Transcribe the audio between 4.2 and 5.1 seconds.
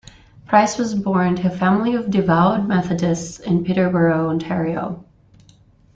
Ontario.